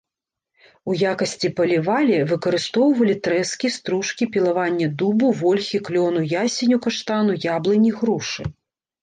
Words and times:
У 0.91 0.93
якасці 1.09 1.47
палівалі 1.59 2.15
выкарыстоўвалі 2.31 3.15
трэскі, 3.27 3.71
стружкі, 3.75 4.23
пілаванне 4.37 4.87
дубу, 5.03 5.31
вольхі, 5.43 5.83
клёну, 5.91 6.21
ясеню, 6.41 6.77
каштану, 6.89 7.39
яблыні, 7.55 7.91
грушы. 8.03 8.43